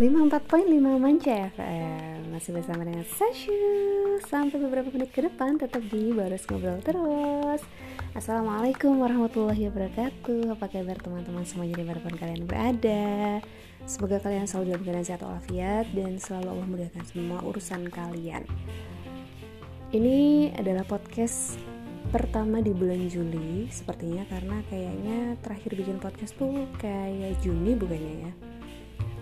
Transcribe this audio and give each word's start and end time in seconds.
54.5 0.00 0.80
Manca 0.96 1.52
FM 1.52 2.32
Masih 2.32 2.56
bersama 2.56 2.88
dengan 2.88 3.04
Sashu. 3.04 3.52
Sampai 4.24 4.56
beberapa 4.56 4.88
menit 4.88 5.12
ke 5.12 5.20
depan 5.20 5.60
Tetap 5.60 5.84
di 5.92 6.16
Baris 6.16 6.48
Ngobrol 6.48 6.80
Terus. 6.80 7.60
Assalamualaikum 8.16 8.96
warahmatullahi 8.96 9.68
wabarakatuh. 9.68 10.56
Apa 10.56 10.72
kabar 10.72 10.96
teman-teman 11.04 11.44
semua 11.44 11.68
Jadi 11.68 11.84
di 11.84 11.84
mana 11.84 12.00
pun 12.00 12.16
kalian 12.16 12.48
berada? 12.48 13.44
Semoga 13.84 14.24
kalian 14.24 14.48
selalu 14.48 14.72
dalam 14.72 14.82
keadaan 14.88 15.04
sehat 15.04 15.20
walafiat 15.20 15.84
Dan 15.92 16.16
selalu 16.16 16.48
Allah 16.48 16.68
mudahkan 16.72 17.04
semua 17.04 17.44
urusan 17.44 17.92
kalian. 17.92 18.48
Ini 19.92 20.16
adalah 20.56 20.88
podcast 20.88 21.60
pertama 22.08 22.64
di 22.64 22.72
bulan 22.72 23.04
Juli 23.12 23.68
Sepertinya 23.68 24.24
karena 24.32 24.64
kayaknya 24.72 25.36
terakhir 25.44 25.76
bikin 25.76 26.00
podcast 26.00 26.32
tuh 26.40 26.64
kayak 26.80 27.36
Juni 27.44 27.76
bukannya 27.76 28.14
ya 28.24 28.49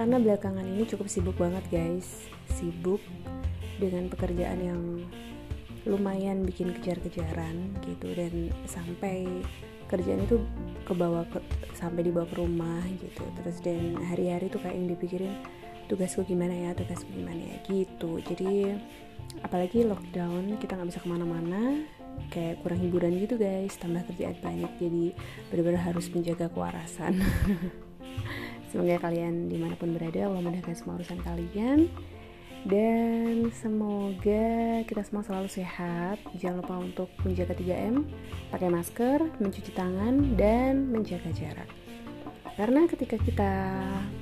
karena 0.00 0.16
belakangan 0.16 0.64
ini 0.64 0.88
cukup 0.88 1.12
sibuk 1.12 1.36
banget 1.36 1.60
guys. 1.68 2.24
Sibuk 2.56 3.04
dengan 3.76 4.08
pekerjaan 4.08 4.56
yang 4.56 4.82
lumayan 5.84 6.40
bikin 6.48 6.72
kejar-kejaran 6.80 7.76
gitu. 7.84 8.08
Dan 8.16 8.48
sampai 8.64 9.28
kerjaan 9.92 10.24
itu 10.24 10.40
kebawa 10.88 11.28
ke 11.28 11.44
sampai 11.76 12.08
dibawa 12.08 12.24
ke 12.32 12.40
rumah 12.40 12.80
gitu. 12.96 13.28
Terus 13.44 13.60
dan 13.60 14.00
hari-hari 14.08 14.48
tuh 14.48 14.64
kayak 14.64 14.80
yang 14.80 14.88
dipikirin 14.88 15.36
tugasku 15.92 16.24
gimana 16.24 16.56
ya? 16.56 16.72
Tugasku 16.72 17.12
gimana 17.12 17.44
ya? 17.44 17.56
Gitu. 17.68 18.24
Jadi 18.24 18.72
apalagi 19.44 19.84
lockdown 19.84 20.56
kita 20.64 20.80
nggak 20.80 20.96
bisa 20.96 21.04
ke 21.04 21.08
mana-mana. 21.12 21.76
Kayak 22.32 22.64
kurang 22.64 22.80
hiburan 22.80 23.20
gitu 23.20 23.36
guys. 23.36 23.76
Tambah 23.76 24.08
kerjaan 24.08 24.40
banyak 24.40 24.72
jadi 24.80 25.12
benar-benar 25.52 25.92
harus 25.92 26.08
menjaga 26.08 26.48
kewarasan 26.48 27.20
Semoga 28.70 29.02
kalian 29.02 29.50
di 29.50 29.58
mana 29.58 29.74
pun 29.74 29.90
berada 29.90 30.30
Allah 30.30 30.40
mudahkan 30.40 30.74
semua 30.78 30.96
urusan 30.96 31.18
kalian. 31.26 31.90
Dan 32.60 33.48
semoga 33.56 34.84
kita 34.84 35.02
semua 35.02 35.24
selalu 35.24 35.48
sehat. 35.48 36.22
Jangan 36.38 36.60
lupa 36.62 36.76
untuk 36.78 37.08
menjaga 37.24 37.56
3M 37.56 38.04
pakai 38.52 38.68
masker, 38.68 39.18
mencuci 39.40 39.72
tangan 39.74 40.38
dan 40.38 40.92
menjaga 40.92 41.32
jarak. 41.34 41.68
Karena 42.54 42.84
ketika 42.84 43.16
kita 43.16 43.52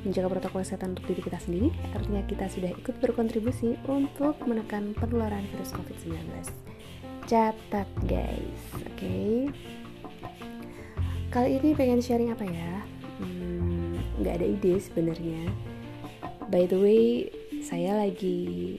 menjaga 0.06 0.30
protokol 0.30 0.62
kesehatan 0.62 0.94
untuk 0.94 1.10
diri 1.10 1.26
kita 1.26 1.42
sendiri 1.42 1.74
artinya 1.91 2.22
kita 2.22 2.46
sudah 2.46 2.70
ikut 2.70 2.94
berkontribusi 3.02 3.74
untuk 3.91 4.38
menekan 4.46 4.94
penularan 4.94 5.42
virus 5.50 5.74
COVID-19 5.74 6.22
catat 7.26 7.88
guys. 8.06 8.62
Oke. 8.78 8.94
Okay? 8.94 9.36
kali 11.28 11.60
ini 11.60 11.76
pengen 11.76 12.00
sharing 12.00 12.32
apa 12.32 12.41
ya 12.48 12.80
nggak 14.19 14.34
ada 14.42 14.47
ide 14.47 14.74
sebenarnya. 14.83 15.50
By 16.50 16.66
the 16.66 16.78
way 16.78 17.30
saya 17.62 17.98
lagi 17.98 18.78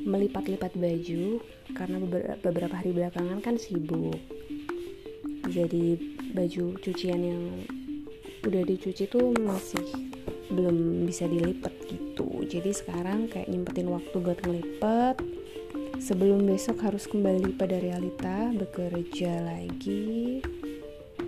melipat-lipat 0.00 0.76
baju 0.76 1.42
karena 1.76 1.96
beberapa 2.40 2.74
hari 2.74 2.96
belakangan 2.96 3.44
kan 3.44 3.56
sibuk. 3.60 4.16
Jadi 5.50 5.98
baju 6.30 6.78
cucian 6.78 7.20
yang 7.20 7.42
udah 8.46 8.62
dicuci 8.64 9.04
tuh 9.10 9.34
masih 9.36 9.84
belum 10.50 11.06
bisa 11.06 11.28
dilipat 11.28 11.74
gitu. 11.86 12.46
Jadi 12.46 12.70
sekarang 12.74 13.30
kayak 13.30 13.50
nyempetin 13.50 13.90
waktu 13.90 14.16
buat 14.18 14.38
ngelipet. 14.42 15.16
Sebelum 16.00 16.48
besok 16.48 16.80
harus 16.80 17.04
kembali 17.04 17.60
pada 17.60 17.76
realita 17.76 18.48
bekerja 18.56 19.44
lagi 19.44 20.40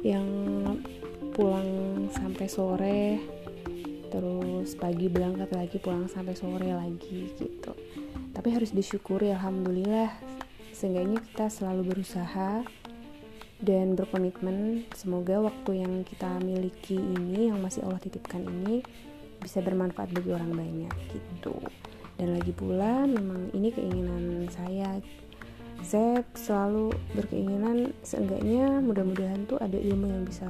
yang 0.01 0.25
pulang 1.33 1.69
sampai 2.13 2.47
sore 2.47 3.03
terus 4.13 4.77
pagi 4.77 5.09
berangkat 5.09 5.49
lagi 5.57 5.81
pulang 5.81 6.05
sampai 6.05 6.37
sore 6.37 6.69
lagi 6.69 7.33
gitu. 7.41 7.73
Tapi 8.37 8.49
harus 8.53 8.77
disyukuri 8.77 9.33
alhamdulillah 9.33 10.13
seenggaknya 10.77 11.25
kita 11.33 11.49
selalu 11.49 11.97
berusaha 11.97 12.61
dan 13.63 13.95
berkomitmen. 13.97 14.85
Semoga 14.93 15.41
waktu 15.41 15.81
yang 15.81 16.05
kita 16.05 16.43
miliki 16.45 16.99
ini 16.99 17.49
yang 17.49 17.63
masih 17.65 17.87
Allah 17.89 18.03
titipkan 18.03 18.45
ini 18.45 18.85
bisa 19.41 19.65
bermanfaat 19.65 20.13
bagi 20.13 20.31
orang 20.35 20.53
banyak 20.53 20.95
gitu. 21.15 21.57
Dan 22.21 22.37
lagi 22.37 22.53
pula 22.53 23.09
memang 23.09 23.49
ini 23.57 23.73
keinginan 23.73 24.47
saya. 24.53 25.01
Saya 25.83 26.23
selalu 26.39 26.95
berkeinginan 27.19 27.91
seenggaknya 28.07 28.79
mudah-mudahan 28.85 29.49
tuh 29.51 29.59
ada 29.59 29.75
ilmu 29.75 30.07
yang 30.07 30.23
bisa 30.29 30.47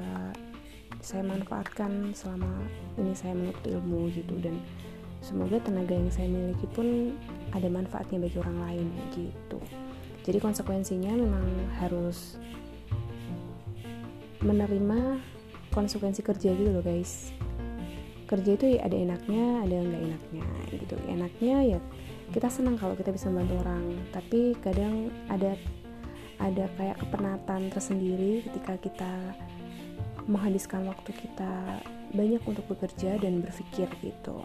saya 1.02 1.26
manfaatkan 1.26 2.14
selama 2.14 2.48
ini 2.94 3.10
saya 3.12 3.34
menuntut 3.34 3.66
ilmu 3.66 4.08
gitu. 4.14 4.38
Dan 4.38 4.62
semoga 5.18 5.58
tenaga 5.58 5.92
yang 5.92 6.08
saya 6.14 6.30
miliki 6.30 6.70
pun 6.70 7.18
ada 7.50 7.66
manfaatnya 7.66 8.22
bagi 8.22 8.38
orang 8.38 8.58
lain 8.62 8.86
gitu. 9.12 9.58
Jadi 10.22 10.38
konsekuensinya 10.38 11.12
memang 11.18 11.44
harus 11.82 12.38
menerima 14.42 15.18
konsekuensi 15.74 16.22
kerja 16.22 16.54
gitu 16.54 16.70
loh 16.70 16.86
guys. 16.86 17.34
Kerja 18.30 18.54
itu 18.54 18.78
ada 18.78 18.94
enaknya 18.94 19.66
ada 19.66 19.76
nggak 19.82 20.02
enaknya 20.06 20.46
gitu. 20.70 20.96
Enaknya 21.10 21.56
ya 21.76 21.78
kita 22.30 22.48
senang 22.48 22.78
kalau 22.78 22.94
kita 22.94 23.10
bisa 23.10 23.26
membantu 23.28 23.66
orang. 23.66 23.98
Tapi 24.14 24.54
kadang 24.62 25.10
ada 25.26 25.58
ada 26.38 26.66
kayak 26.78 26.98
kepenatan 27.02 27.70
tersendiri 27.70 28.42
ketika 28.46 28.74
kita 28.78 29.12
menghabiskan 30.26 30.86
waktu 30.86 31.10
kita 31.12 31.82
banyak 32.12 32.42
untuk 32.44 32.64
bekerja 32.68 33.18
dan 33.18 33.40
berpikir 33.40 33.88
gitu. 34.04 34.44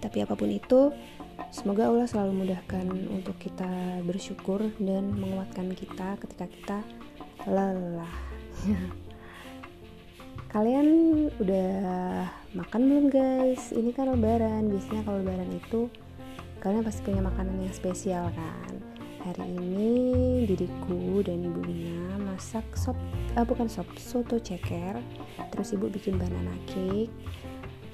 Tapi 0.00 0.20
apa 0.20 0.36
pun 0.36 0.52
itu, 0.52 0.92
semoga 1.48 1.88
Allah 1.88 2.04
selalu 2.04 2.44
mudahkan 2.44 2.84
untuk 3.08 3.36
kita 3.40 4.04
bersyukur 4.04 4.60
dan 4.76 5.16
menguatkan 5.16 5.72
kita 5.72 6.20
ketika 6.20 6.46
kita 6.48 6.78
lelah. 7.48 8.14
Kalian 10.54 10.86
udah 11.42 11.72
makan 12.54 12.80
belum 12.86 13.06
guys? 13.10 13.74
Ini 13.74 13.90
kan 13.90 14.06
lebaran. 14.14 14.70
Biasanya 14.70 15.02
kalau 15.02 15.18
lebaran 15.18 15.50
itu 15.50 15.90
kalian 16.62 16.86
pasti 16.86 17.02
punya 17.02 17.26
makanan 17.26 17.58
yang 17.58 17.74
spesial 17.74 18.30
kan. 18.30 18.93
Hari 19.24 19.56
ini 19.56 20.44
diriku 20.44 21.24
dan 21.24 21.40
ibu 21.40 21.64
Lina 21.64 22.20
masak 22.20 22.76
sop 22.76 22.92
uh, 23.32 23.40
bukan 23.40 23.72
sop 23.72 23.88
soto 23.96 24.36
ceker. 24.36 25.00
Terus 25.48 25.72
ibu 25.72 25.88
bikin 25.88 26.20
banana 26.20 26.52
cake. 26.68 27.08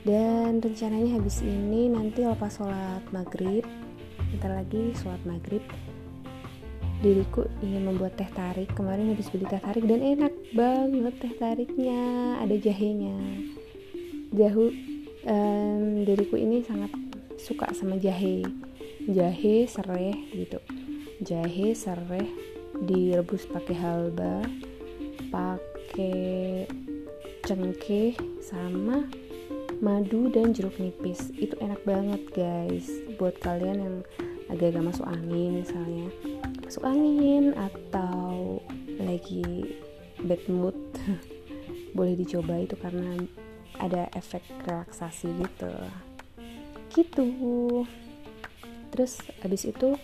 Dan 0.02 0.58
rencananya 0.58 1.14
habis 1.14 1.38
ini 1.46 1.86
nanti 1.86 2.26
lepas 2.26 2.58
sholat 2.58 3.06
maghrib 3.14 3.62
bentar 4.34 4.58
lagi 4.58 4.90
sholat 4.98 5.22
maghrib 5.22 5.62
diriku 6.98 7.46
ingin 7.62 7.86
membuat 7.86 8.18
teh 8.18 8.26
tarik. 8.34 8.74
Kemarin 8.74 9.14
habis 9.14 9.30
beli 9.30 9.46
teh 9.46 9.62
tarik 9.62 9.86
dan 9.86 10.02
enak 10.02 10.34
banget 10.50 11.14
teh 11.14 11.34
tariknya 11.38 12.02
ada 12.42 12.58
jahenya. 12.58 13.14
Jahu 14.34 14.66
um, 15.30 16.02
diriku 16.02 16.34
ini 16.34 16.66
sangat 16.66 16.90
suka 17.38 17.70
sama 17.70 18.02
jahe. 18.02 18.42
Jahe 19.06 19.70
serai 19.70 20.10
gitu 20.34 20.58
jahe 21.20 21.76
serai 21.76 22.24
direbus 22.80 23.44
pakai 23.44 23.76
halba 23.76 24.40
pakai 25.28 26.64
cengkeh 27.44 28.16
sama 28.40 29.04
madu 29.80 30.28
dan 30.28 30.52
jeruk 30.52 30.76
nipis. 30.76 31.32
Itu 31.36 31.56
enak 31.60 31.82
banget 31.88 32.22
guys. 32.32 32.88
Buat 33.16 33.40
kalian 33.40 33.78
yang 33.80 33.96
agak-agak 34.52 34.92
masuk 34.92 35.06
angin 35.08 35.64
misalnya. 35.64 36.08
Masuk 36.64 36.84
angin 36.84 37.56
atau 37.56 38.60
lagi 39.00 39.76
bad 40.20 40.42
mood 40.52 40.76
boleh 41.96 42.14
dicoba 42.14 42.60
itu 42.60 42.76
karena 42.76 43.16
ada 43.80 44.12
efek 44.12 44.44
relaksasi 44.68 45.32
gitu. 45.40 45.72
Gitu. 46.92 47.26
Terus 48.92 49.22
habis 49.40 49.64
itu 49.64 49.96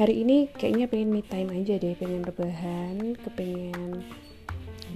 hari 0.00 0.24
ini 0.24 0.48
kayaknya 0.52 0.88
pengen 0.88 1.12
me 1.12 1.20
time 1.20 1.52
aja 1.52 1.76
deh 1.76 1.92
pengen 1.96 2.24
rebahan 2.24 3.16
kepengen 3.20 4.00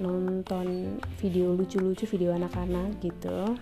nonton 0.01 0.99
video 1.21 1.53
lucu-lucu 1.55 2.09
video 2.09 2.33
anak-anak 2.33 2.99
gitu. 3.05 3.57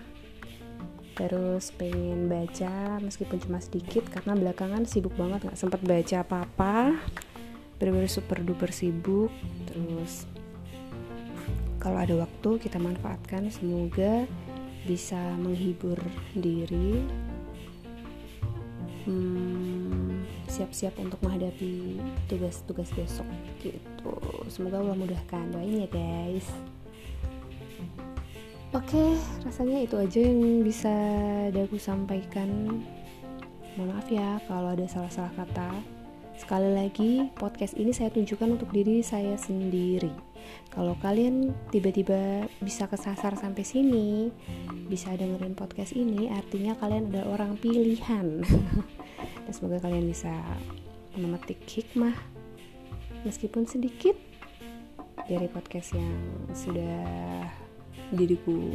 Terus 1.13 1.69
pengen 1.77 2.25
baca 2.25 2.97
meskipun 2.97 3.37
cuma 3.43 3.61
sedikit 3.61 4.07
karena 4.09 4.33
belakangan 4.33 4.87
sibuk 4.87 5.13
banget 5.13 5.45
nggak 5.45 5.59
sempat 5.59 5.81
baca 5.85 6.25
apa-apa. 6.25 6.97
Bener-bener 7.77 8.09
super 8.09 8.39
duper 8.41 8.71
sibuk 8.71 9.29
terus 9.69 10.25
kalau 11.83 11.99
ada 11.99 12.15
waktu 12.15 12.63
kita 12.63 12.79
manfaatkan 12.79 13.51
semoga 13.51 14.23
bisa 14.87 15.19
menghibur 15.35 15.99
diri. 16.31 17.03
Hmm, 19.03 20.02
siap-siap 20.53 20.93
untuk 21.01 21.17
menghadapi 21.25 21.97
tugas-tugas 22.29 22.93
besok 22.93 23.25
gitu 23.65 24.13
semoga 24.53 24.85
Allah 24.85 24.93
mudahkan 24.93 25.49
doain 25.49 25.81
ya 25.81 25.89
guys 25.89 26.45
Oke, 28.73 29.13
rasanya 29.45 29.85
itu 29.85 29.93
aja 30.01 30.17
yang 30.17 30.65
bisa 30.65 30.89
aku 31.53 31.77
sampaikan. 31.77 32.81
Mohon 33.77 33.89
maaf 33.93 34.09
ya 34.09 34.41
kalau 34.49 34.73
ada 34.73 34.89
salah-salah 34.89 35.29
kata. 35.37 35.77
Sekali 36.41 36.73
lagi, 36.73 37.29
podcast 37.37 37.77
ini 37.77 37.93
saya 37.93 38.09
tunjukkan 38.09 38.57
untuk 38.57 38.73
diri 38.73 39.05
saya 39.05 39.37
sendiri. 39.37 40.09
Kalau 40.73 40.97
kalian 41.05 41.53
tiba-tiba 41.69 42.49
bisa 42.65 42.89
kesasar 42.89 43.37
sampai 43.37 43.61
sini, 43.61 44.33
bisa 44.89 45.13
dengerin 45.13 45.53
podcast 45.53 45.93
ini, 45.93 46.33
artinya 46.33 46.73
kalian 46.73 47.13
adalah 47.13 47.37
orang 47.37 47.53
pilihan. 47.61 48.41
Dan 49.43 49.51
semoga 49.51 49.83
kalian 49.83 50.07
bisa 50.07 50.31
memetik 51.13 51.61
hikmah 51.67 52.15
meskipun 53.23 53.69
sedikit 53.69 54.15
dari 55.27 55.47
podcast 55.47 55.95
yang 55.95 56.15
sudah 56.51 57.05
diriku 58.11 58.73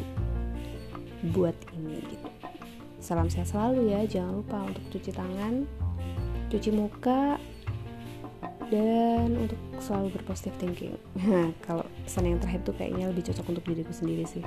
buat 1.34 1.54
ini 1.76 1.98
gitu. 2.08 2.28
Salam 2.98 3.30
sehat 3.30 3.52
selalu 3.52 3.94
ya, 3.94 4.00
jangan 4.08 4.42
lupa 4.42 4.58
untuk 4.66 4.84
cuci 4.90 5.10
tangan, 5.14 5.66
cuci 6.50 6.70
muka, 6.74 7.38
dan 8.68 9.28
untuk 9.36 9.60
selalu 9.80 10.18
berpositif 10.18 10.52
thinking. 10.60 10.96
Kalau 11.66 11.84
pesan 12.04 12.28
yang 12.28 12.38
terakhir 12.40 12.64
tuh 12.66 12.74
kayaknya 12.76 13.08
lebih 13.10 13.28
cocok 13.30 13.46
untuk 13.56 13.64
diriku 13.64 13.92
sendiri 13.92 14.24
sih. 14.28 14.44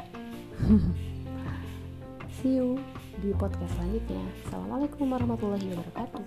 See 2.42 2.58
you 2.58 2.82
di 3.20 3.36
podcast 3.36 3.74
selanjutnya. 3.76 4.24
Assalamualaikum 4.48 5.06
warahmatullahi 5.12 5.68
wabarakatuh. 5.76 6.24